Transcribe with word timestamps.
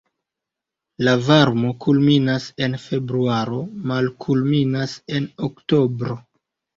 La 1.07 1.11
varmo 1.25 1.73
kulminas 1.83 2.47
en 2.67 2.77
februaro, 2.85 3.59
malkulminas 3.91 4.97
en 5.19 5.29
oktobro. 5.49 6.17